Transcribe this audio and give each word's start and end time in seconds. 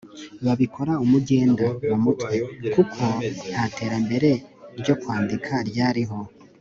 babikora 0.45 0.93
umugenda 1.05 1.65
(mu 1.89 1.97
mutwe) 2.03 2.35
kuko 2.73 3.03
ntaterambere 3.49 4.29
ryo 4.79 4.95
kwandika 5.01 5.53
ryariho 5.69 6.17